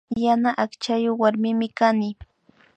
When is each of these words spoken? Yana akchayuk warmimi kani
Yana 0.23 0.51
akchayuk 0.63 1.19
warmimi 1.21 1.67
kani 1.77 2.09